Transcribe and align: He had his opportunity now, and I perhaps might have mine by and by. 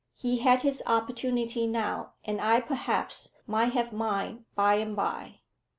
He 0.15 0.39
had 0.39 0.63
his 0.63 0.81
opportunity 0.87 1.67
now, 1.67 2.13
and 2.25 2.41
I 2.41 2.59
perhaps 2.59 3.33
might 3.45 3.73
have 3.73 3.93
mine 3.93 4.45
by 4.55 4.77
and 4.77 4.95
by. 4.95 5.41